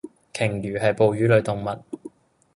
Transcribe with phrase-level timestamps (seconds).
[0.33, 1.85] 鯨魚係哺乳類動物